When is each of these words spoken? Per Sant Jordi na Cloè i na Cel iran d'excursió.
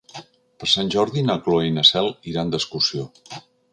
Per 0.61 0.69
Sant 0.71 0.87
Jordi 0.95 1.23
na 1.27 1.35
Cloè 1.47 1.67
i 1.67 1.75
na 1.75 1.85
Cel 1.93 2.09
iran 2.33 2.55
d'excursió. 2.57 3.07